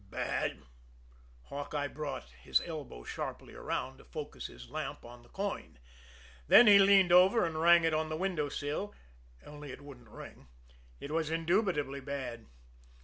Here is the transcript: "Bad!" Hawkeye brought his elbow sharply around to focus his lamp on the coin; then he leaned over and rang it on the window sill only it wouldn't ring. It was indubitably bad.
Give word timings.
"Bad!" 0.09 0.63
Hawkeye 1.49 1.87
brought 1.89 2.29
his 2.31 2.59
elbow 2.65 3.03
sharply 3.03 3.53
around 3.53 3.99
to 3.99 4.03
focus 4.03 4.47
his 4.47 4.67
lamp 4.67 5.05
on 5.05 5.21
the 5.21 5.29
coin; 5.29 5.77
then 6.47 6.65
he 6.65 6.79
leaned 6.79 7.11
over 7.11 7.45
and 7.45 7.61
rang 7.61 7.83
it 7.83 7.93
on 7.93 8.09
the 8.09 8.17
window 8.17 8.49
sill 8.49 8.95
only 9.45 9.71
it 9.71 9.81
wouldn't 9.81 10.09
ring. 10.09 10.47
It 10.99 11.11
was 11.11 11.29
indubitably 11.29 11.99
bad. 11.99 12.47